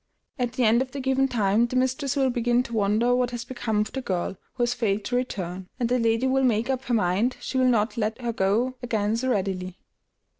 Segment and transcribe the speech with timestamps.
[0.39, 3.45] At the end of the given time the mistress will begin to wonder what has
[3.45, 6.85] become of the girl, who has failed to return; and the lady will make up
[6.85, 9.77] her mind she will not let her go again so readily.